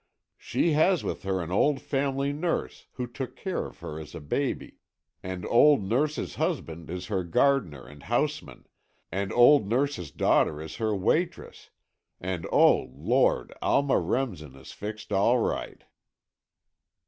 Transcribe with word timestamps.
"She 0.39 0.71
has 0.71 1.03
with 1.03 1.21
her 1.21 1.41
an 1.43 1.51
old 1.51 1.79
family 1.79 2.33
nurse, 2.33 2.87
who 2.93 3.05
took 3.05 3.35
care 3.35 3.67
of 3.67 3.81
her 3.81 3.99
as 3.99 4.15
a 4.15 4.19
baby, 4.19 4.79
and 5.21 5.45
old 5.45 5.83
nurse's 5.83 6.37
husband 6.41 6.89
is 6.89 7.05
her 7.05 7.23
gardener 7.23 7.85
and 7.85 8.01
houseman, 8.01 8.65
and 9.11 9.31
old 9.31 9.67
nurse's 9.67 10.09
daughter 10.09 10.59
is 10.59 10.77
her 10.77 10.95
waitress, 10.95 11.69
and 12.19 12.47
oh, 12.51 12.89
Lord, 12.95 13.53
Alma 13.61 13.99
Remsen 13.99 14.55
is 14.55 14.71
fixed 14.71 15.11
all 15.13 15.37
right." 15.37 15.83